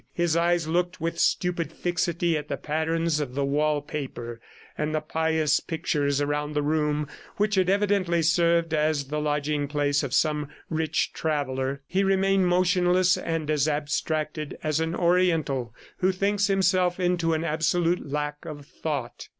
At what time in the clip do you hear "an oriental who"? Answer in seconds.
14.79-16.11